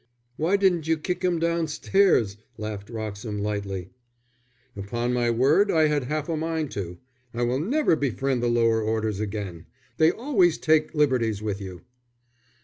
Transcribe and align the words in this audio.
"Why 0.35 0.55
didn't 0.57 0.87
you 0.87 0.97
kick 0.97 1.21
him 1.23 1.37
down 1.37 1.67
stairs?" 1.67 2.37
laughed 2.57 2.89
Wroxham, 2.89 3.37
lightly. 3.37 3.91
"Upon 4.75 5.13
my 5.13 5.29
word, 5.29 5.69
I 5.69 5.89
had 5.89 6.05
half 6.05 6.27
a 6.27 6.35
mind 6.35 6.71
to. 6.71 6.97
I 7.35 7.43
will 7.43 7.59
never 7.59 7.95
befriend 7.95 8.41
the 8.41 8.47
lower 8.47 8.81
orders 8.81 9.19
again; 9.19 9.67
they 9.97 10.09
always 10.11 10.57
take 10.57 10.95
liberties 10.95 11.43
with 11.43 11.61
you." 11.61 11.81